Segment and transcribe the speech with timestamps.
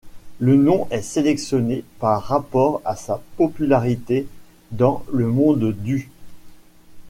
[0.39, 4.27] Le nom est sélectionné par rapport à sa popularité
[4.71, 6.09] dans le monde du'.